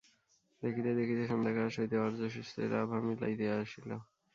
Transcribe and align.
দেখিতে 0.63 0.91
দেখিতে 0.99 1.23
সন্ধ্যাকাশ 1.27 1.71
হইতে 1.79 1.95
অস্তসূর্যের 1.99 2.71
আভা 2.81 2.97
মিলাইয়া 3.05 3.53
আসিল। 3.61 3.89